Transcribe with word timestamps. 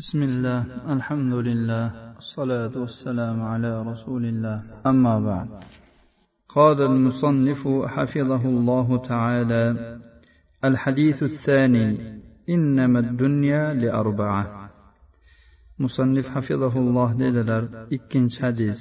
بسم 0.00 0.22
الله 0.22 0.60
الحمد 0.96 1.34
لله 1.48 1.84
الصلاة 2.18 2.72
والسلام 2.82 3.42
على 3.42 3.82
رسول 3.82 4.24
الله 4.24 4.62
أما 4.86 5.20
بعد. 5.20 5.48
قال 6.48 6.82
المصنف 6.82 7.68
حفظه 7.86 8.44
الله 8.44 8.88
تعالى 9.08 9.64
الحديث 10.64 11.22
الثاني 11.22 11.88
إنما 12.48 12.98
الدنيا 12.98 13.74
لأربعة. 13.74 14.70
مصنف 15.78 16.26
حفظه 16.26 16.74
الله 16.76 17.08
ikkinchi 17.90 18.40
hadis. 18.40 18.80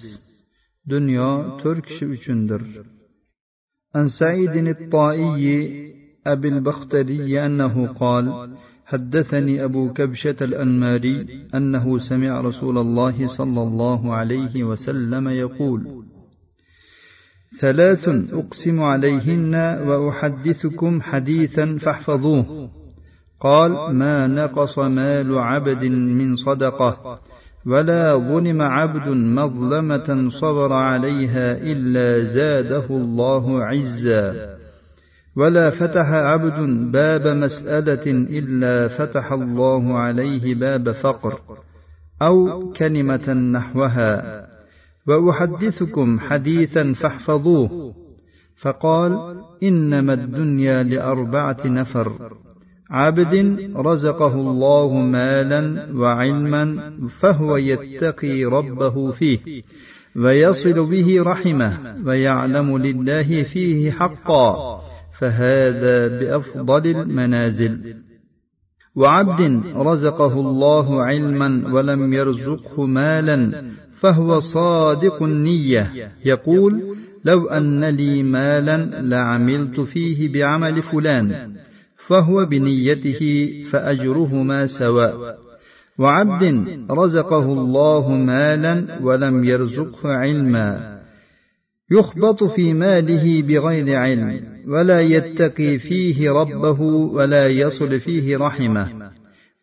Dunyo 0.87 1.59
to'rt 1.59 1.83
kishi 1.83 2.05
uchundir. 2.05 2.61
عن 3.95 4.07
سعيد 4.07 4.55
الطائي 4.67 5.49
أبي 6.27 6.47
البختري 6.47 7.45
أنه 7.45 7.87
قال 7.93 8.55
حدثني 8.89 9.63
أبو 9.63 9.93
كبشة 9.93 10.35
الأنماري 10.41 11.27
أنه 11.55 11.99
سمع 11.99 12.41
رسول 12.41 12.77
الله 12.77 13.27
صلى 13.27 13.61
الله 13.61 14.13
عليه 14.13 14.63
وسلم 14.63 15.27
يقول 15.27 16.03
ثلاث 17.61 18.09
أقسم 18.33 18.81
عليهن 18.81 19.55
وأحدثكم 19.87 21.01
حديثا 21.01 21.77
فاحفظوه. 21.77 22.69
قال 23.39 23.95
ما 23.95 24.27
نقص 24.27 24.79
مال 24.79 25.37
عبد 25.37 25.83
من 26.19 26.35
صدقة 26.35 27.19
ولا 27.65 28.17
ظلم 28.17 28.61
عبد 28.61 29.07
مظلمة 29.09 30.29
صبر 30.41 30.73
عليها 30.73 31.57
إلا 31.57 32.19
زاده 32.23 32.87
الله 32.89 33.63
عزا. 33.63 34.48
ولا 35.37 35.69
فتح 35.69 36.09
عبد 36.09 36.91
باب 36.91 37.27
مسألة 37.27 38.05
إلا 38.07 38.87
فتح 38.87 39.31
الله 39.31 39.97
عليه 39.99 40.55
باب 40.55 40.91
فقر 40.91 41.39
أو 42.21 42.69
كلمة 42.71 43.33
نحوها. 43.33 44.45
وأحدثكم 45.07 46.19
حديثا 46.19 46.93
فاحفظوه. 46.93 47.93
فقال 48.61 49.41
إنما 49.63 50.13
الدنيا 50.13 50.83
لأربعة 50.83 51.57
نفر. 51.65 52.31
عبد 52.89 53.35
رزقه 53.75 54.33
الله 54.33 54.93
مالا 54.93 55.87
وعلما 55.95 56.93
فهو 57.21 57.57
يتقي 57.57 58.45
ربه 58.45 59.11
فيه 59.11 59.63
ويصل 60.15 60.89
به 60.91 61.23
رحمه 61.23 61.95
ويعلم 62.05 62.77
لله 62.77 63.43
فيه 63.43 63.91
حقا. 63.91 64.68
فهذا 65.19 66.19
بأفضل 66.19 66.87
المنازل. 66.87 67.95
وعبد 68.95 69.41
رزقه 69.75 70.33
الله 70.33 71.03
علما 71.03 71.73
ولم 71.73 72.13
يرزقه 72.13 72.85
مالا 72.85 73.63
فهو 73.99 74.39
صادق 74.39 75.23
النية. 75.23 76.11
يقول 76.25 76.81
لو 77.25 77.47
أن 77.47 77.85
لي 77.85 78.23
مالا 78.23 79.01
لعملت 79.01 79.79
فيه 79.79 80.33
بعمل 80.33 80.81
فلان 80.81 81.55
فهو 82.07 82.45
بنيته 82.45 83.51
فأجرهما 83.71 84.67
سواء. 84.67 85.37
وعبد 85.99 86.43
رزقه 86.91 87.45
الله 87.53 88.11
مالا 88.11 88.99
ولم 89.01 89.43
يرزقه 89.43 90.09
علما. 90.09 90.98
يخبط 91.91 92.43
في 92.43 92.73
ماله 92.73 93.41
بغير 93.41 93.95
علم 93.95 94.41
ولا 94.67 95.01
يتقي 95.01 95.77
فيه 95.77 96.31
ربه 96.31 96.81
ولا 96.81 97.45
يصل 97.45 97.99
فيه 97.99 98.37
رحمه 98.37 99.11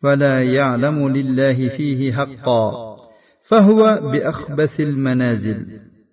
ولا 0.03 0.43
يعلم 0.43 1.09
لله 1.09 1.69
فيه 1.69 2.13
حقا. 2.13 2.71
فهو 3.49 4.09
بأخبث 4.11 4.79
المنازل. 4.79 5.65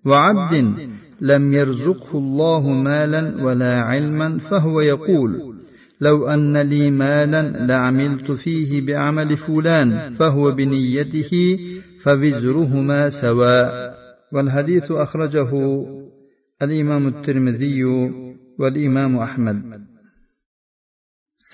وعبد 0.07 0.75
لم 1.20 1.53
يرزقه 1.53 2.19
الله 2.19 2.69
مالا 2.69 3.45
ولا 3.45 3.80
علما 3.80 4.39
فهو 4.39 4.80
يقول 4.80 5.55
لو 6.01 6.27
أن 6.27 6.57
لي 6.57 6.91
مالا 6.91 7.67
لعملت 7.67 8.33
فيه 8.33 8.86
بعمل 8.86 9.36
فلان 9.36 10.14
فهو 10.14 10.51
بنيته 10.51 11.58
فوزرهما 12.03 13.11
سواء. 13.11 13.93
والحديث 14.33 14.92
اخرجه 14.92 15.52
الامام 16.61 17.08
الترمذي 17.08 17.83
والإمام 18.60 19.17
أحمد 19.17 19.58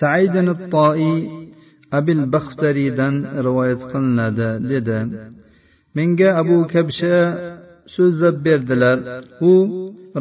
سعيد 0.00 0.36
الطائي 0.36 1.46
أبي 1.92 2.12
البختري 2.12 2.90
دن 2.90 3.26
رواية 3.36 3.74
قلنا 3.74 4.58
لدى 4.58 5.00
menga 5.96 6.28
abu 6.36 6.56
kabsha 6.72 7.16
so'zlab 7.94 8.36
berdilar 8.44 8.98
u 9.40 9.52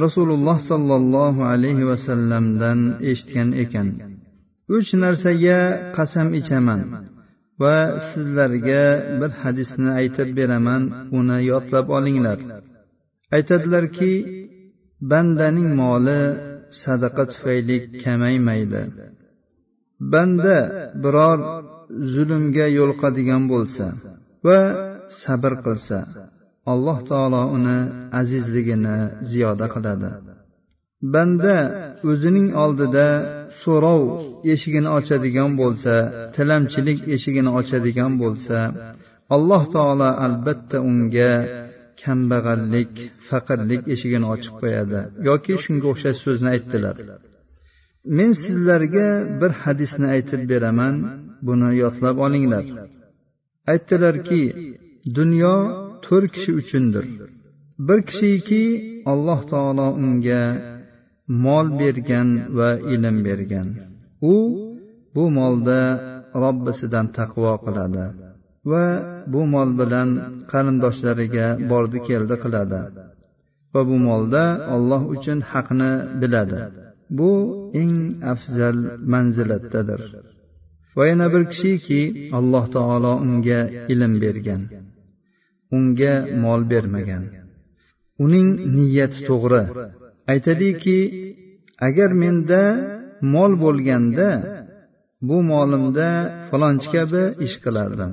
rasululloh 0.04 0.58
sollallohu 0.72 1.42
alayhi 1.54 1.84
vasallamdan 1.92 2.80
eshitgan 3.12 3.50
ekan 3.64 3.88
uch 4.76 4.90
narsaga 5.04 5.60
qasam 5.98 6.28
ichaman 6.40 6.80
va 7.63 7.77
sizlarga 8.11 8.85
bir 9.21 9.31
hadisni 9.43 9.91
aytib 10.01 10.29
beraman 10.39 10.83
uni 11.19 11.39
yodlab 11.53 11.87
olinglar. 11.97 12.39
Aytadilarki 13.37 14.13
bandaning 15.11 15.71
moli 15.83 16.21
sadaqa 16.83 17.25
tufayli 17.33 17.77
kamaymaydi. 18.03 18.83
Banda 20.13 20.59
biror 21.03 21.39
zulmga 22.13 22.67
yo'liqadigan 22.79 23.43
bo'lsa 23.53 23.87
va 24.47 24.59
sabr 25.23 25.53
qilsa 25.65 25.99
alloh 26.73 26.99
taolo 27.11 27.43
uni 27.57 27.79
azizligini 28.21 28.97
ziyoda 29.31 29.67
qiladi. 29.75 30.11
Banda 31.15 31.57
o'zining 32.11 32.49
oldida 32.63 33.07
so'rov 33.63 34.03
eshigini 34.53 34.91
ochadigan 34.99 35.51
bo'lsa 35.61 35.95
tilamchilik 36.37 37.01
eshigini 37.15 37.51
ochadigan 37.61 38.13
bo'lsa 38.23 38.59
alloh 39.35 39.63
taolo 39.75 40.09
albatta 40.27 40.77
unga 40.91 41.33
kambag'allik 42.03 42.93
faqirlik 43.29 43.83
eshigini 43.95 44.27
ochib 44.35 44.55
qo'yadi 44.63 45.01
yoki 45.29 45.53
shunga 45.65 45.87
o'xshash 45.93 46.19
so'zni 46.25 46.49
aytdilar. 46.55 46.97
Men 48.17 48.31
sizlarga 48.43 49.09
bir 49.41 49.53
hadisni 49.63 50.07
aytib 50.17 50.43
beraman 50.53 50.95
buni 51.47 51.71
yodlab 51.83 52.17
olinglar. 52.27 52.65
Aytdilarki 53.73 54.43
dunyo 55.19 55.55
to'rt 56.07 56.31
kishi 56.35 56.53
uchundir. 56.61 57.05
Bir 57.89 57.99
kishiki 58.09 58.63
alloh 59.13 59.41
taolo 59.53 59.87
unga 60.05 60.43
mol 61.45 61.67
bergan 61.81 62.29
va 62.59 62.71
ilm 62.95 63.17
bergan. 63.27 63.69
U 64.33 64.35
bu 65.15 65.25
molda 65.39 65.81
robbisidan 66.43 67.07
taqvo 67.19 67.53
qiladi 67.65 68.07
va 68.71 68.87
bu 69.33 69.41
mol 69.53 69.71
bilan 69.81 70.09
qarindoshlariga 70.51 71.47
bordi 71.71 71.99
keldi 72.09 72.35
qiladi 72.45 72.81
va 73.73 73.81
bu 73.89 73.97
molda 74.09 74.45
olloh 74.75 75.03
uchun 75.15 75.39
haqni 75.51 75.93
biladi. 76.21 76.61
Bu 77.19 77.31
eng 77.83 77.97
afzal 78.33 78.79
manzilatdadir. 79.13 80.01
Va 80.97 81.05
yana 81.11 81.27
bir 81.35 81.43
kishiki 81.53 82.03
alloh 82.39 82.65
taolo 82.75 83.13
unga 83.25 83.61
ilm 83.93 84.13
bergan 84.25 84.63
unga 85.77 86.15
mol 86.43 86.61
bermagan. 86.73 87.23
Uning 88.25 88.49
niyati 88.77 89.19
to'g'ri 89.29 89.65
aytadiki 90.31 90.99
agar 91.87 92.11
menda 92.23 92.63
mol 93.35 93.53
bo'lganda 93.65 94.29
bu 95.29 95.37
molimda 95.53 96.09
falonchi 96.51 96.89
kabi 96.95 97.23
ish 97.47 97.57
qilardim. 97.65 98.13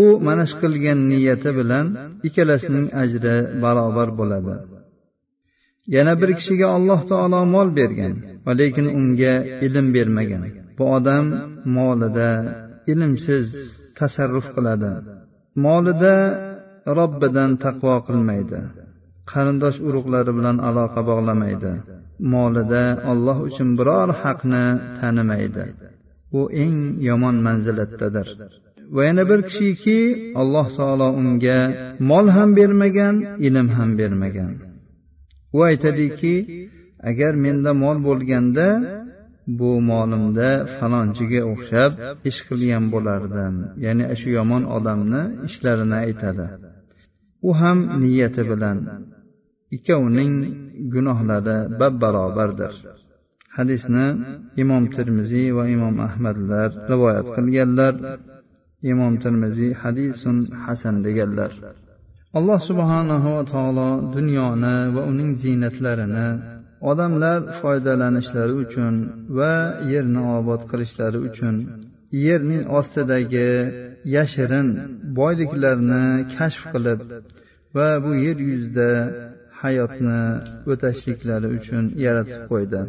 U 0.00 0.02
mana 0.26 0.44
shu 0.50 0.56
qilgan 0.62 0.98
niyati 1.10 1.50
bilan 1.58 1.86
ikkalasining 2.26 2.86
ajri 3.02 3.36
barobar 3.62 4.08
bo'ladi. 4.18 4.54
Yana 5.94 6.14
bir 6.20 6.30
kishiga 6.38 6.66
alloh 6.76 7.00
taolo 7.10 7.40
mol 7.54 7.68
bergan 7.78 8.14
va 8.44 8.52
lekin 8.60 8.86
unga 8.98 9.34
ilm 9.66 9.86
bermagan. 9.96 10.42
Bu 10.76 10.84
odam 10.96 11.24
molida 11.76 12.30
ilmsiz 12.92 13.46
tasarruf 13.98 14.46
qiladi. 14.56 14.92
Molida 15.64 16.16
robbidan 16.98 17.50
taqvo 17.64 17.94
qilmaydi. 18.06 18.60
Qarindosh 19.30 19.78
urug'lari 19.88 20.32
bilan 20.38 20.56
aloqa 20.68 21.00
bog'lamaydi. 21.10 21.72
Molida 22.32 22.84
olloh 23.10 23.38
uchun 23.48 23.68
biror 23.78 24.08
haqni 24.22 24.64
tanimaydi. 24.98 25.64
U 26.38 26.40
eng 26.64 26.78
yomon 27.08 27.36
manzilatdadir. 27.46 28.28
Va 28.94 29.02
yana 29.08 29.24
bir 29.30 29.40
kishiki 29.48 29.98
alloh 30.40 30.66
taolo 30.78 31.08
unga 31.20 31.60
mol 32.10 32.26
ham 32.36 32.50
bermagan 32.58 33.14
ilm 33.46 33.68
ham 33.76 33.90
bermagan. 34.00 34.52
U 35.56 35.58
aytadiki 35.70 36.34
agar 37.10 37.32
menda 37.44 37.72
mol 37.82 37.96
bo'lganda 38.08 38.68
bu 39.58 39.70
molimda 39.90 40.50
falonchiga 40.76 41.40
o'xshab 41.52 41.92
ish 42.30 42.40
qilgan 42.48 42.84
bo'lardim. 42.94 43.54
Ya'ni 43.84 44.04
shu 44.20 44.28
yomon 44.38 44.62
odamni 44.76 45.22
ishlarini 45.48 45.96
aytadi. 46.06 46.46
U 47.48 47.50
ham 47.60 47.78
niyati 48.02 48.42
bilan 48.50 48.78
ikkovining 49.76 50.34
gunohlari 50.94 51.58
bab 51.80 51.94
barobardir 52.02 52.74
hadisni 53.56 54.06
imom 54.62 54.84
termiziy 54.96 55.48
va 55.56 55.64
imom 55.76 55.96
ahmadlar 56.08 56.68
rivoyat 56.90 57.26
qilganlar 57.36 57.94
imom 58.92 59.14
termiziy 59.24 59.72
hadisun 59.82 60.36
hasan 60.64 60.96
deganlar. 61.06 61.52
Alloh 62.38 62.60
subhanahu 62.68 63.28
va 63.36 63.44
taolo 63.52 63.88
dunyoni 64.16 64.76
va 64.94 65.02
uning 65.10 65.30
ziynatlarini 65.42 66.28
odamlar 66.90 67.40
foydalanishlari 67.60 68.54
uchun 68.64 68.94
va 69.38 69.54
yerni 69.92 70.22
obod 70.38 70.62
qilishlari 70.70 71.18
uchun 71.28 71.54
yerning 72.26 72.62
ostidagi 72.78 73.50
yashirin 74.16 74.68
boyliklarni 75.18 76.04
kashf 76.34 76.62
qilib 76.72 77.00
va 77.76 77.88
bu 78.04 78.10
yer 78.24 78.38
yuzida 78.50 78.90
hayotni 79.62 80.20
o'tashliklari 80.72 81.48
uchun 81.58 81.84
yaratib 82.04 82.42
qo'ydi. 82.50 82.80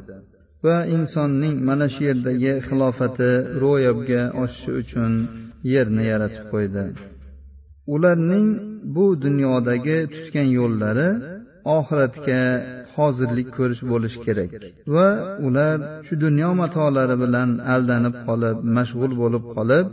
Va 0.65 0.77
insonning 0.95 1.55
mana 1.69 1.87
shu 1.93 2.01
yerdagi 2.09 2.53
xilofati 2.67 3.31
ro'yobga 3.63 4.21
oshishi 4.43 4.71
uchun 4.81 5.11
yerni 5.73 6.03
yaratib 6.11 6.45
qo'ydi. 6.53 6.83
Ularning 7.95 8.47
bu 8.95 9.05
dunyodagi 9.25 9.97
tutgan 10.13 10.47
yo'llari 10.59 11.09
oxiratga 11.77 12.41
hozirlik 12.95 13.47
ko'rish 13.57 13.83
bo'lishi 13.91 14.19
kerak. 14.25 14.51
Va 14.95 15.07
ular 15.47 15.77
shu 16.05 16.13
dunyo 16.25 16.49
matolari 16.61 17.15
bilan 17.23 17.49
aldanib 17.75 18.15
qolib 18.27 18.57
mashg'ul 18.77 19.11
bo'lib 19.21 19.43
qolib 19.55 19.85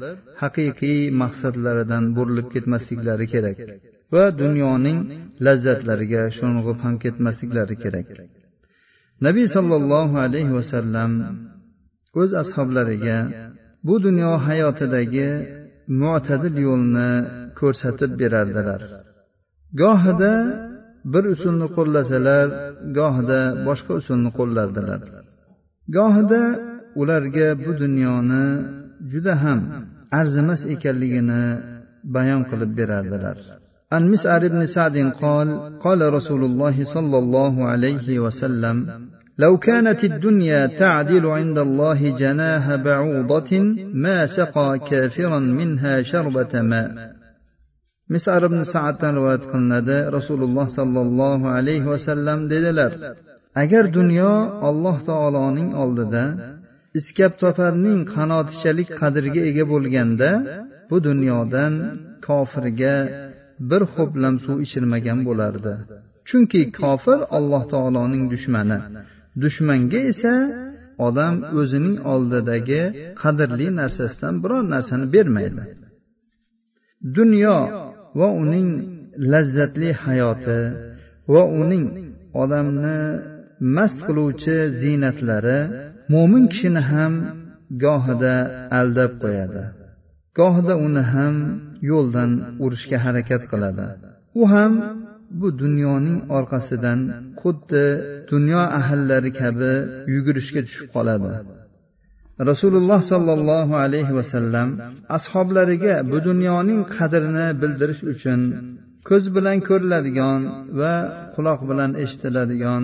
haqiqiy 0.43 1.01
maqsadlaridan 1.23 2.05
burilib 2.17 2.49
ketmasliklari 2.55 3.27
kerak. 3.35 3.59
Va 4.13 4.25
dunyoning 4.43 4.99
lazzatlariga 5.47 6.23
sho'ng'ib 6.39 6.79
ham 6.85 6.95
ketmasliklari 7.05 7.77
kerak. 7.85 8.09
Nabiy 9.27 9.47
sollallohu 9.57 10.17
alayhi 10.27 10.53
vasallam 10.59 11.13
o'z 12.21 12.31
ashoblariga 12.43 13.19
bu 13.87 13.95
dunyo 14.07 14.33
hayotidagi 14.47 15.29
mo'tadil 16.03 16.57
yo'lni 16.67 17.11
ko'rsatib 17.61 18.11
berardilar. 18.23 18.81
Gohida 19.83 20.33
bir 21.13 21.25
usulni 21.35 21.67
qo'llasalar 21.77 22.47
gohida 22.99 23.41
boshqa 23.67 23.93
usulni 24.01 24.31
qo'llardilar. 24.39 25.01
Gohida 25.97 26.43
ularga 27.01 27.49
bu 27.65 27.73
dunyoni 27.83 28.45
juda 29.13 29.35
ham 29.43 29.61
arzimas 30.21 30.63
ekanligini 30.75 31.45
bayon 32.15 32.43
qilib 32.51 32.71
berardilar. 32.81 33.39
عن 33.94 34.12
مسعر 34.12 34.48
بن 34.48 34.66
سعد 34.66 34.98
قال 35.22 35.48
قال 35.80 36.14
رسول 36.14 36.44
الله 36.44 36.84
صلى 36.84 37.18
الله 37.18 37.66
عليه 37.66 38.20
وسلم 38.20 38.76
لو 39.38 39.58
كانت 39.58 40.04
الدنيا 40.04 40.68
تعدل 40.68 41.26
عند 41.26 41.58
الله 41.58 42.18
جناح 42.18 42.76
بعوضة 42.76 43.52
ما 43.94 44.26
سقى 44.26 44.80
كافرا 44.90 45.40
منها 45.40 46.02
شربة 46.02 46.62
ماء 46.62 47.16
misar 48.14 48.42
ibn 48.50 48.62
saaddan 48.74 49.14
rivoyat 49.18 49.44
qilinadi 49.52 49.98
rasululloh 50.18 50.68
sollallohu 50.78 51.46
alayhi 51.58 51.88
vasallam 51.94 52.40
dedilar 52.54 52.92
agar 53.64 53.84
dunyo 53.98 54.34
alloh 54.70 54.98
taoloning 55.10 55.70
oldida 55.84 56.24
iskab 57.00 57.32
toparning 57.42 58.00
qanotichalik 58.16 58.90
qadriga 59.02 59.42
ega 59.50 59.66
bo'lganda 59.74 60.30
bu 60.90 60.98
dunyodan 61.08 61.74
kofirga 62.28 62.96
bir 63.71 63.83
ho'plam 63.95 64.35
suv 64.45 64.57
ichirmagan 64.67 65.19
bo'lardi. 65.29 65.73
Chunki 66.29 66.61
kofir 66.81 67.19
alloh 67.37 67.63
taoloning 67.73 68.25
dushmani. 68.33 68.79
Dushmanga 69.43 70.01
esa 70.13 70.35
odam 71.07 71.35
o'zining 71.61 71.97
oldidagi 72.13 72.83
qadrli 73.23 73.69
narsasidan 73.81 74.35
biror 74.43 74.63
narsani 74.75 75.07
bermaydi. 75.15 75.63
Dunyo 77.17 77.59
va 78.19 78.29
uning 78.43 78.69
lazzatli 79.33 79.91
hayoti 80.05 80.61
va 81.33 81.43
uning 81.63 81.85
odamni 82.43 82.99
mast 83.77 83.99
qiluvchi 84.07 84.57
ziynatlari 84.81 85.59
mo'min 86.13 86.45
kishini 86.53 86.83
ham 86.91 87.15
gohida 87.85 88.35
aldab 88.79 89.13
qo'yadi. 89.23 89.63
Gohida 90.39 90.75
uni 90.87 91.03
ham 91.13 91.37
yo'ldan 91.91 92.31
urishga 92.65 92.99
harakat 93.05 93.43
qiladi. 93.53 93.87
U 94.41 94.43
ham 94.53 94.73
bu 95.41 95.49
dunyoning 95.63 96.19
orqasidan 96.37 97.01
xuddi 97.41 97.85
dunyo 98.33 98.63
ahllari 98.81 99.31
kabi 99.41 99.73
yugurishga 100.15 100.61
tushib 100.67 100.89
qoladi. 100.97 101.33
Rasululloh 102.51 103.01
sollallohu 103.13 103.75
alayhi 103.85 104.13
vasallam 104.19 104.69
ashoblariga 105.17 105.95
bu 106.11 106.19
dunyoning 106.29 106.81
qadrini 106.97 107.49
bildirish 107.63 108.03
uchun 108.13 108.41
ko'z 109.09 109.25
bilan 109.37 109.59
ko'riladigan 109.69 110.41
va 110.81 110.95
quloq 111.35 111.61
bilan 111.71 111.91
eshitiladigan 112.05 112.83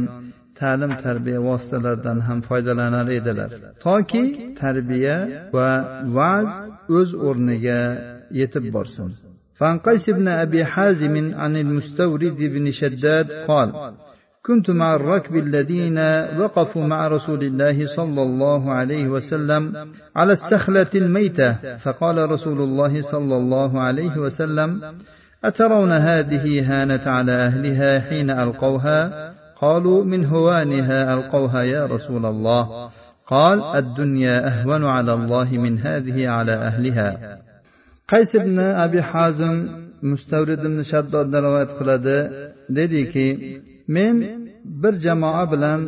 ta'lim 0.60 0.94
tarbiya 1.06 1.40
vositalaridan 1.50 2.20
ham 2.28 2.40
foydalanar 2.48 3.08
edilar 3.18 3.50
toki 3.86 4.24
tarbiya 4.62 5.18
va 5.56 5.72
va'z 6.18 6.50
o'z 6.98 7.10
o'rniga 7.28 7.82
yetib 8.40 8.66
borsin 8.78 9.12
فعن 9.62 9.78
قيس 9.88 10.10
بن 10.10 10.28
أبي 10.28 10.66
حازم 10.66 11.16
عن 11.42 11.58
المستورد 11.58 12.38
بن 12.54 12.72
شداد 12.72 13.28
قال 13.50 13.94
كنت 14.46 14.70
مع 14.70 14.96
الركب 14.96 15.36
الذين 15.36 15.98
وقفوا 16.40 16.86
مع 16.94 17.08
رسول 17.08 17.44
الله 17.44 17.96
صلى 17.98 18.22
الله 18.22 18.72
عليه 18.72 19.08
وسلم 19.08 19.64
على 20.16 20.34
السخلة 20.34 20.92
الميتة 20.96 21.78
فقال 21.78 22.32
رسول 22.32 22.62
الله 22.62 23.02
صلى 23.02 23.36
الله 23.38 23.82
عليه 23.82 24.18
وسلم 24.18 24.70
أترون 25.44 25.92
هذه 25.92 26.46
هانت 26.70 27.08
على 27.08 27.32
أهلها 27.32 28.00
حين 28.00 28.30
ألقوها 28.30 29.32
قالوا 29.62 30.04
من 30.04 30.26
هوانها 30.26 31.14
ألقوها 31.14 31.64
يا 31.64 31.86
رسول 31.86 32.26
الله 32.26 32.90
قال 33.28 33.58
الدنيا 33.64 34.36
أهون 34.50 34.84
على 34.86 35.14
الله 35.14 35.50
من 35.52 35.80
هذه 35.80 36.30
على 36.30 36.54
أهلها 36.54 37.38
قيس 38.08 38.36
بن 38.36 38.60
أبي 38.60 39.02
حازم 39.02 39.56
مستورد 40.04 40.62
بن 40.62 40.84
شداد 40.84 41.36
رواية 41.36 41.70
قلده 41.80 42.52
dediki 42.76 43.28
men 43.88 44.16
bir 44.66 44.94
jamoa 44.94 45.52
bilan 45.52 45.82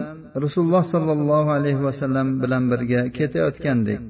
rasululloh 0.43 0.83
sollallohu 0.93 1.49
alayhi 1.57 1.83
vasallam 1.83 2.27
bilan 2.43 2.63
birga 2.71 3.01
ketayotgandik 3.17 4.01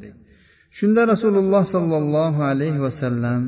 shunda 0.77 1.01
rasululloh 1.13 1.63
sollallohu 1.75 2.41
alayhi 2.51 2.81
vasallam 2.87 3.41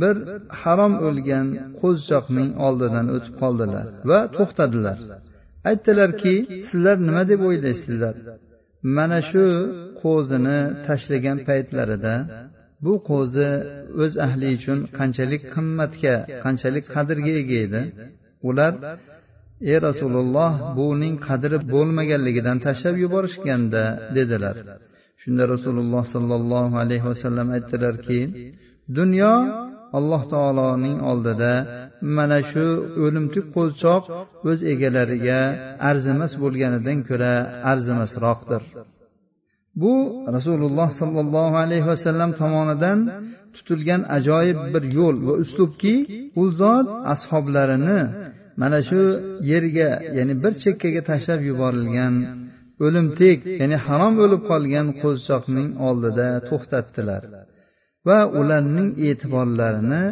bir 0.00 0.16
harom 0.62 0.94
o'lgan 1.08 1.46
qo'zichoqning 1.80 2.50
oldidan 2.66 3.06
o'tib 3.16 3.34
qoldilar 3.42 3.86
va 4.10 4.20
to'xtadilar 4.36 4.98
Aytdilarki 5.69 6.33
sizlar 6.69 6.97
nima 7.07 7.23
deb 7.31 7.41
o'ylaysizlar? 7.49 8.15
Mana 8.97 9.19
shu 9.29 9.45
qo'zini 10.01 10.59
tashlagan 10.87 11.37
paytlarida 11.47 12.15
bu 12.85 12.93
qo'zi 13.09 13.49
o'z 14.03 14.13
ahli 14.27 14.47
uchun 14.57 14.79
qanchalik 14.99 15.41
qimmatga 15.53 16.15
qanchalik 16.45 16.85
qadrga 16.95 17.31
ega 17.41 17.57
edi? 17.65 17.81
Ular 18.49 18.73
ey 19.71 19.77
rasululloh 19.87 20.51
buning 20.79 21.15
qadri 21.27 21.57
bo'lmaganligidan 21.73 22.57
tashlab 22.65 22.95
yuborishganda 23.03 23.83
dedilar. 24.17 24.55
Shunda 25.21 25.43
rasululloh 25.53 26.03
sollallohu 26.15 26.75
alayhi 26.83 27.05
vasallam 27.11 27.47
aytdilarki 27.57 28.19
dunyo 28.97 29.33
alloh 29.97 30.21
taoloning 30.33 30.97
oldida 31.11 31.53
mana 32.17 32.39
shu 32.51 32.65
o'limtik 33.05 33.45
qo'lchoq 33.55 34.03
o'z 34.49 34.59
egalariga 34.73 35.39
arzimas 35.89 36.33
bo'lganidan 36.43 36.97
ko'ra 37.09 37.33
arzimasroqdir. 37.71 38.63
Bu 39.81 39.93
rasululloh 40.35 40.89
sollallohu 41.01 41.55
alayhi 41.65 41.87
vasallam 41.93 42.31
tomonidan 42.41 42.99
tutilgan 43.55 44.01
ajoyib 44.17 44.59
bir 44.73 44.83
yo'l 44.97 45.17
va 45.27 45.33
uslubki 45.43 45.95
u 46.41 46.43
zot 46.61 46.87
ashoblarini 47.13 48.01
mana 48.61 48.79
shu 48.89 49.01
yerga 49.51 49.89
ya'ni 50.17 50.33
bir 50.43 50.53
chekkaga 50.63 51.01
tashlab 51.09 51.41
yuborilgan 51.49 52.13
o'limtik 52.85 53.39
ya'ni 53.61 53.77
harom 53.85 54.15
o'lib 54.23 54.41
qolgan 54.51 54.87
qo'zichoqning 55.01 55.69
oldida 55.87 56.27
to'xtatdilar. 56.49 57.23
Va 58.07 58.19
ularning 58.39 58.89
e'tiborlarini 59.07 60.03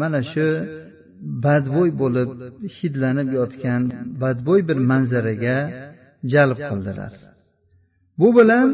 mana 0.00 0.20
shu 0.32 0.46
badbo'y 1.44 1.90
bo'lib 2.02 2.30
hidlanib 2.76 3.28
yotgan 3.38 3.82
badbo'y 4.22 4.60
bir 4.68 4.78
manzaraga 4.90 5.58
jalb 6.32 6.58
qildilar. 6.70 7.12
Bu 8.20 8.28
bilan 8.38 8.68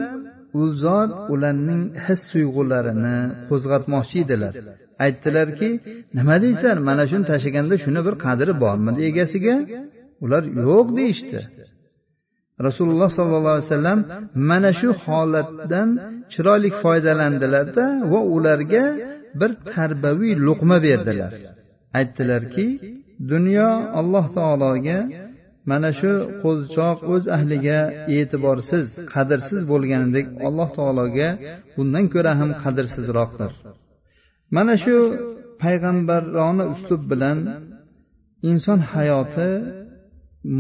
u 0.60 0.62
zot 0.84 1.10
ularning 1.32 1.82
his 2.06 2.20
tuyg'ularini 2.30 3.18
qo'zg'atmoqchi 3.48 4.18
edilar. 4.24 4.54
Aytdilarki 5.04 5.70
nima 6.18 6.36
deysan 6.44 6.76
mana 6.88 7.04
shuni 7.10 7.24
tashlaganda 7.30 7.74
shuni 7.84 8.00
bir 8.06 8.14
qadri 8.24 8.52
bormidi 8.64 9.00
egasiga 9.10 9.56
ular 10.24 10.42
yo'q 10.68 10.86
deyishdi. 10.98 11.40
Rasululloh 12.66 13.10
sollallohu 13.18 13.54
alayhi 13.56 13.68
vasallam 13.70 14.00
mana 14.50 14.70
shu 14.80 14.88
holatdan 15.04 15.88
chiroyli 16.32 16.70
foydalandilarda 16.82 17.84
va 18.12 18.20
ularga 18.36 18.84
bir 19.40 19.50
tarbaviy 19.72 20.34
luqma 20.46 20.76
berdilar. 20.86 21.32
Aytdilarki 21.98 22.66
dunyo 23.32 23.68
alloh 24.00 24.26
taologa 24.36 24.98
mana 25.70 25.90
shu 26.00 26.12
qo'zichoq 26.42 26.98
o'z 27.14 27.24
ahliga 27.36 27.78
e'tiborsiz 28.16 28.86
qadrsiz 29.14 29.60
bo'lganidek 29.72 30.26
alloh 30.46 30.68
taologa 30.78 31.28
bundan 31.76 32.04
ko'ra 32.14 32.32
ham 32.40 32.50
qadrsizroqdir. 32.62 33.52
Mana 34.56 34.74
shu 34.84 34.96
payg'ambarona 35.62 36.64
uslub 36.72 37.02
bilan 37.12 37.38
inson 38.50 38.80
hayoti 38.92 39.48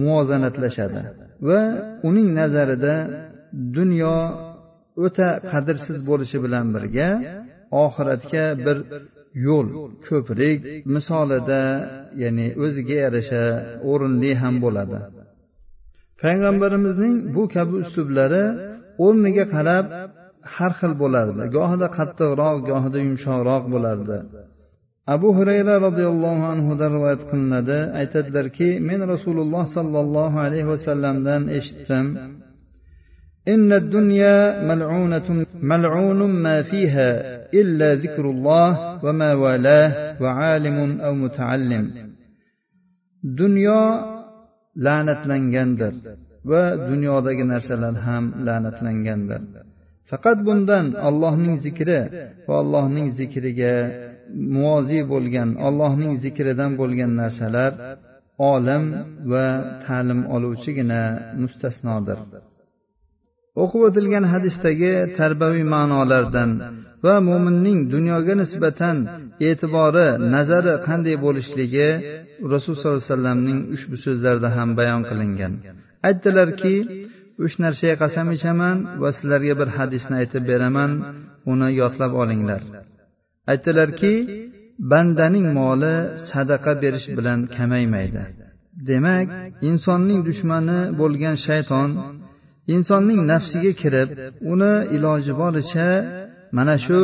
muvozanatlashadi 0.00 1.00
va 1.48 1.60
uning 2.08 2.28
nazarida 2.40 2.94
dunyo 3.76 4.16
o'ta 5.04 5.28
qadrsiz 5.52 5.98
bo'lishi 6.08 6.38
bilan 6.44 6.66
birga 6.74 7.08
oxiratga 7.84 8.44
bir 8.66 8.78
yo'l 9.46 9.66
ko'prik 10.06 10.58
misolida 10.94 11.62
ya'ni 12.22 12.46
o'ziga 12.64 12.96
yarasha 13.04 13.44
o'rinli 13.90 14.30
ham 14.42 14.54
bo'ladi. 14.64 14.98
Payg'ambarimizning 16.22 17.14
bu 17.34 17.42
kabi 17.54 17.74
uslublari 17.82 18.44
o'rniga 19.06 19.44
qarab 19.54 19.86
har 20.54 20.72
xil 20.80 20.92
bo'lardi. 21.02 21.42
Gohida 21.56 21.88
qattiqroq 21.98 22.56
gohida 22.70 22.98
yumshoqroq 23.06 23.64
bo'lardi. 23.74 24.18
Abu 25.14 25.28
hurayra 25.38 25.74
roziyallohu 25.86 26.44
anhudan 26.54 26.90
rivoyat 26.96 27.22
qilinadi. 27.30 27.78
Aytadilarki 28.00 28.68
men 28.88 29.00
rasululloh 29.12 29.64
sollallohu 29.76 30.38
alayhi 30.46 30.68
vasallamdan 30.74 31.42
eshitdim. 31.58 32.06
إن 33.47 33.73
الدنيا 33.73 34.63
ملعونة 34.69 35.45
ملعون 35.61 36.19
ما 36.45 36.61
فيها 36.61 37.09
إلا 37.53 37.95
ذكر 37.95 38.25
الله 38.29 38.69
وما 39.05 39.33
والاه 39.33 40.21
وعالم 40.23 41.01
أو 41.01 41.13
متعلم 41.13 41.83
دنيا 43.23 44.13
la'natlangandir 44.85 45.93
va 46.49 46.63
dunyodagi 46.89 47.43
narsalar 47.53 47.95
ham 48.05 48.25
la'natlangandir 48.47 49.41
faqat 50.09 50.37
bundan 50.47 50.85
allohning 51.07 51.55
zikri 51.65 51.99
va 52.47 52.53
allohning 52.63 53.07
zikriga 53.19 53.73
muvozi 54.55 54.99
bo'lgan 55.11 55.49
allohning 55.67 56.13
zikridan 56.23 56.71
bo'lgan 56.81 57.11
narsalar 57.21 57.71
olim 58.53 58.83
va 59.31 59.45
ta'lim 59.85 60.19
oluvchigina 60.35 61.01
mustasnodir 61.41 62.19
o'qib 63.62 63.82
o'tilgan 63.88 64.24
hadisdagi 64.32 64.92
tarbaviy 65.18 65.64
ma'nolardan 65.74 66.50
va 67.04 67.14
mo'minning 67.28 67.78
dunyoga 67.94 68.34
nisbatan 68.42 68.96
e'tibori 69.48 70.08
nazari 70.34 70.74
qanday 70.86 71.16
bo'lishligi 71.26 71.88
rasululloh 72.52 72.80
sollallohu 72.82 73.00
alayhi 73.00 73.12
vasallamning 73.12 73.60
ushbu 73.74 73.96
so'zlarida 74.04 74.48
ham 74.56 74.70
bayon 74.80 75.02
qilingan. 75.10 75.52
Aytdilarki 76.08 76.74
uch 77.44 77.54
narsaga 77.64 77.96
qasam 78.02 78.26
ichaman 78.36 78.76
va 79.02 79.10
sizlarga 79.16 79.54
bir 79.60 79.68
hadisni 79.76 80.14
aytib 80.22 80.42
beraman 80.50 80.90
uni 81.52 81.68
yodlab 81.80 82.12
olinglar. 82.22 82.62
Aytdilarki 83.52 84.12
bandaning 84.92 85.46
moli 85.58 85.94
sadaqa 86.30 86.72
berish 86.82 87.06
bilan 87.16 87.38
kamaymaydi 87.56 88.22
demak 88.86 89.28
insonning 89.70 90.20
dushmani 90.28 90.80
bo'lgan 91.00 91.36
shayton 91.46 91.90
insonning 92.74 93.20
nafsiga 93.32 93.72
kirib 93.82 94.08
uni 94.52 94.72
iloji 94.96 95.32
boricha 95.42 95.88
mana 96.56 96.74
shu 96.84 96.98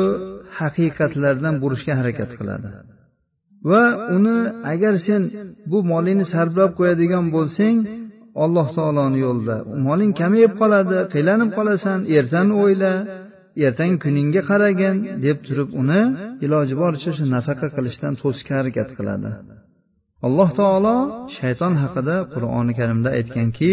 haqiqatlardan 0.59 1.55
burishga 1.63 1.93
harakat 2.01 2.31
qiladi. 2.39 2.69
Va 3.71 3.85
uni 4.17 4.37
agar 4.73 4.95
sen 5.07 5.23
bu 5.71 5.79
molingni 5.93 6.27
sarflab 6.35 6.71
qo'yadigan 6.79 7.25
bo'lsang 7.37 7.77
alloh 8.45 8.67
taoloni 8.77 9.19
yo'lida 9.27 9.57
moling 9.87 10.13
kamayib 10.21 10.53
qoladi 10.61 10.99
qiylanib 11.15 11.51
qolasan 11.59 11.99
ertani 12.19 12.53
o'yla 12.65 12.93
ertangi 13.67 13.97
kuningga 14.05 14.43
qaragin 14.51 14.97
deb 15.27 15.39
turib 15.47 15.69
uni 15.83 16.03
iloji 16.45 16.75
boricha 16.83 17.11
shu 17.17 17.25
nafaqa 17.37 17.67
qilishdan 17.77 18.13
to'sishga 18.21 18.55
harakat 18.61 18.89
qiladi. 18.99 19.31
Alloh 20.27 20.51
taolo 20.61 20.97
shayton 21.39 21.75
haqida 21.83 22.17
qur'oni 22.35 22.73
karimda 22.79 23.11
aytganki 23.19 23.71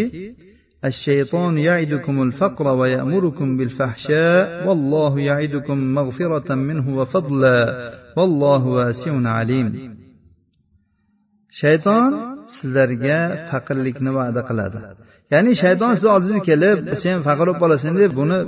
الشيطان 0.85 1.59
يعدكم 1.59 2.23
الفقر 2.23 2.67
ويأمركم 2.81 3.57
بالفحشاء 3.57 4.69
والله 4.69 5.21
يعدكم 5.21 5.79
مغفرة 5.95 6.55
منه 6.55 6.97
وفضلا 6.99 7.59
والله 8.17 8.67
واسع 8.67 9.13
عليم 9.39 9.97
shayton 11.63 12.11
sizlarga 12.57 13.19
faqirlikni 13.51 14.11
va'da 14.19 14.41
qiladi 14.49 14.79
ya'ni 15.33 15.53
shayton 15.63 15.93
sizni 15.97 16.11
oldingizga 16.17 16.43
kelib 16.51 16.79
sen 17.03 17.17
faqir 17.27 17.47
bo'lib 17.47 17.59
qolasan 17.63 17.93
deb 18.03 18.13
buni 18.21 18.39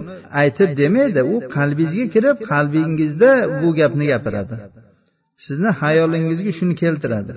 aytib 0.43 0.71
demaydi 0.83 1.21
u 1.33 1.35
qalbingizga 1.57 2.07
kirib 2.15 2.37
qalbingizda 2.53 3.31
bu 3.61 3.69
gapni 3.81 4.05
gapiradi 4.13 4.55
Sizni 5.46 5.72
hayolingizga 5.82 6.52
shuni 6.58 6.76
keltiradi 6.84 7.32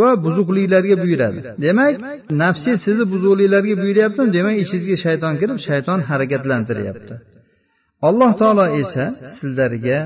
va 0.00 0.08
buzuqliklarga 0.24 0.96
buyuradi. 1.04 1.38
Demak 1.66 1.92
nafsiy 2.42 2.76
sizni 2.84 3.04
buzuqliklarga 3.12 3.74
buyuryaptimi 3.82 4.28
demak 4.38 4.56
ichingizga 4.62 4.96
shayton 5.04 5.34
kirib 5.40 5.58
shayton 5.68 5.98
harakatlantiryapti. 6.08 7.14
Alloh 8.08 8.30
taolo 8.40 8.64
esa 8.82 9.04
sizlarga 9.38 9.98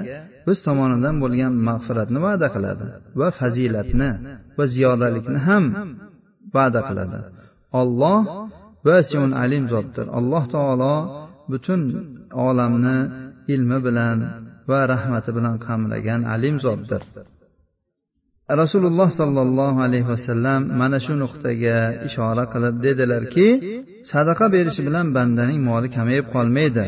o'z 0.51 0.59
tomonidan 0.67 1.15
bo'lgan 1.23 1.53
mag'firatni 1.69 2.19
va'da 2.27 2.49
qiladi 2.55 2.85
va 3.21 3.29
fazilatni 3.39 4.11
va 4.59 4.65
ziyodalikni 4.75 5.39
ham 5.49 5.65
va'da 6.57 6.81
qiladi. 6.89 7.19
Olloh 7.81 8.21
vasiun 8.89 9.31
alim 9.43 9.65
zotdir. 9.73 10.07
Alloh 10.19 10.45
taolo 10.55 10.95
butun 11.51 11.81
olamni 12.49 12.99
ilmi 13.55 13.79
bilan 13.87 14.19
va 14.71 14.81
rahmati 14.93 15.31
bilan 15.37 15.57
qamragan 15.67 16.21
alim 16.35 16.57
zotdir. 16.67 17.03
Rasululloh 18.51 19.11
sollallohu 19.11 19.79
alayhi 19.87 20.09
vasallam 20.13 20.61
mana 20.81 20.99
shu 21.07 21.15
nuqtaga 21.23 21.79
ishora 22.09 22.45
qilib 22.53 22.75
dedilarki 22.87 23.49
sadaqa 24.13 24.47
berishi 24.55 24.83
bilan 24.89 25.07
bandaning 25.17 25.61
moli 25.69 25.89
kamayib 25.97 26.27
qolmaydi. 26.35 26.87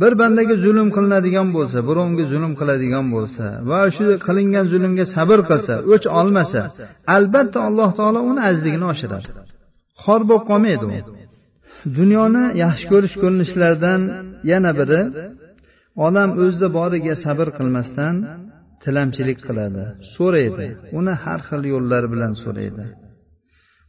Bir 0.00 0.12
bandaga 0.20 0.54
zulm 0.64 0.88
qilinadigan 0.96 1.48
bo'lsa 1.56 1.78
birovga 1.88 2.24
zulm 2.32 2.52
qiladigan 2.60 3.06
bo'lsa 3.14 3.46
va 3.70 3.80
shu 3.96 4.06
qilingan 4.26 4.66
zulmga 4.72 5.04
sabr 5.16 5.38
qilsa 5.50 5.74
o'ch 5.92 6.06
olmasa 6.20 6.62
albatta 7.16 7.58
alloh 7.68 7.90
taolo 7.98 8.20
uni 8.30 8.40
azligini 8.50 8.86
oshiradi. 8.92 9.28
Xor 10.02 10.20
bo'lib 10.28 10.44
qolmaydi 10.50 10.84
u. 10.88 10.90
Dunyoni 11.98 12.44
yaxshi 12.64 12.86
ko'rish 12.92 13.14
ko'rinishlaridan 13.22 14.00
yana 14.50 14.70
biri 14.78 15.00
odam 16.06 16.30
o'zida 16.42 16.68
boriga 16.78 17.14
sabr 17.24 17.48
qilmasdan 17.58 18.14
tilamchilik 18.88 19.38
qiladi. 19.48 19.84
So'raydi. 20.14 20.66
Uni 20.98 21.14
har 21.24 21.40
xil 21.48 21.62
yo'llar 21.72 22.04
bilan 22.12 22.32
so'raydi. 22.44 22.84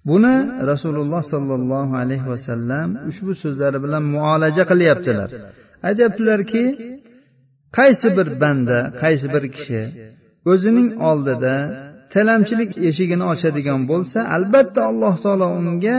Buni 0.10 0.36
rasululloh 0.72 1.24
sollallohu 1.34 1.94
alayhi 2.04 2.28
vasallam 2.34 2.90
ushbu 3.10 3.32
so'zlari 3.44 3.80
bilan 3.86 4.04
muolaja 4.16 4.64
qilyaptilar. 4.72 5.30
Aytyaptilarki 5.90 6.64
qaysi 7.78 8.08
bir 8.18 8.28
banda 8.42 8.80
qaysi 9.04 9.28
bir 9.36 9.44
kishi 9.56 9.82
o'zining 10.52 10.90
oldida 11.10 11.56
tilamchilik 12.14 12.72
eshigini 12.90 13.26
ochadigan 13.34 13.82
bo'lsa 13.92 14.20
albatta 14.36 14.80
alloh 14.90 15.16
taolo 15.24 15.48
unga 15.60 15.98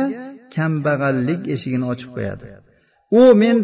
kambag'allik 0.57 1.41
eshigini 1.55 1.87
ochib 1.93 2.11
qo'yadi. 2.17 2.45
U 3.21 3.23
men 3.43 3.57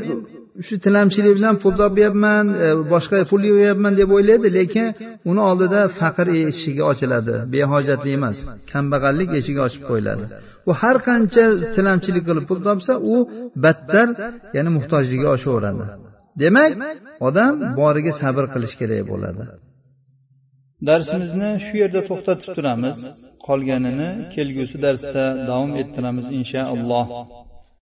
shu 0.66 0.74
tilamchilik 0.84 1.32
bilan 1.38 1.54
pul 1.62 1.72
topyapman 1.82 2.44
e, 2.64 2.68
boshqa 2.92 3.18
pul 3.30 3.42
yig'yapman 3.50 3.92
deb 4.00 4.10
o'ylaydi 4.16 4.48
lekin 4.58 4.86
uni 5.30 5.42
oldida 5.50 5.80
faqr 6.00 6.26
eshigi 6.50 6.82
ochiladi. 6.90 7.34
Behojatli 7.54 8.10
emas 8.18 8.38
kambag'allik 8.72 9.30
eshigi 9.38 9.60
ochib 9.66 9.82
qo'yiladi. 9.90 10.24
U 10.68 10.70
har 10.80 10.96
qancha 11.08 11.44
tilamchilik 11.76 12.24
qilib 12.28 12.44
pul 12.50 12.58
topsa 12.68 12.92
u 13.12 13.16
battar 13.64 14.08
ya'ni 14.56 14.70
muhtojligi 14.76 15.26
oshaveradi. 15.34 15.84
Demak 16.42 16.72
odam 17.28 17.54
boriga 17.80 18.12
sabr 18.22 18.44
qilish 18.54 18.74
kerak 18.80 19.02
bo'ladi. 19.12 19.42
Darsimizni 20.88 21.50
shu 21.66 21.74
yerda 21.82 22.00
to'xtatib 22.08 22.48
turamiz. 22.56 22.98
Qolganini 23.46 24.10
kelgusi 24.34 24.76
darsda 24.86 25.24
davom 25.50 25.72
ettiramiz 25.82 26.26
inshaalloh 26.38 27.06